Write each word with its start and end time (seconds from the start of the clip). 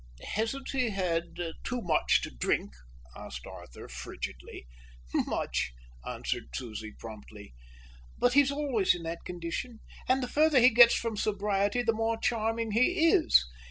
"Hasn't 0.33 0.71
he 0.71 0.89
had 0.89 1.25
too 1.63 1.79
much 1.79 2.23
to 2.23 2.31
drink?" 2.31 2.71
asked 3.15 3.45
Arthur 3.45 3.87
frigidly. 3.87 4.65
"Much," 5.13 5.73
answered 6.03 6.45
Susie 6.55 6.93
promptly, 6.97 7.53
"but 8.17 8.33
he's 8.33 8.51
always 8.51 8.95
in 8.95 9.03
that 9.03 9.23
condition, 9.25 9.77
and 10.09 10.23
the 10.23 10.27
further 10.27 10.59
he 10.59 10.71
gets 10.71 10.95
from 10.95 11.17
sobriety 11.17 11.83
the 11.83 11.93
more 11.93 12.17
charming 12.17 12.71
he 12.71 13.09
is. 13.11 13.45